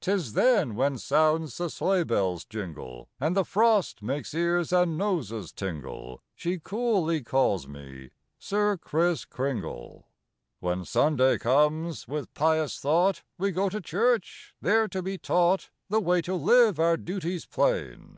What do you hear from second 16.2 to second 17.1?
to live, our